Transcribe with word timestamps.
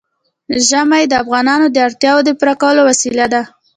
ژمی 0.67 1.03
د 1.07 1.13
افغانانو 1.23 1.65
د 1.71 1.77
اړتیاوو 1.87 2.25
د 2.27 2.29
پوره 2.39 2.53
کولو 2.61 2.81
وسیله 2.89 3.25
ده. 3.33 3.41